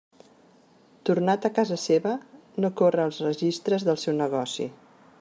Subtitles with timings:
[1.09, 2.15] Tornat a casa seva,
[2.65, 4.71] no corre als registres del seu negoci.